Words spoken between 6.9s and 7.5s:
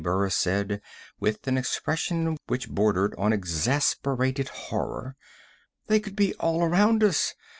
us.